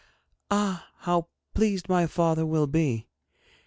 [0.49, 3.05] 'Ah, how pleased my father will be!